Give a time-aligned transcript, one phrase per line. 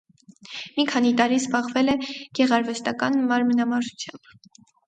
[0.77, 1.97] Մի քանի տարի զբաղվել է
[2.39, 4.35] գեղարվեստական մարմնամարզությամբ։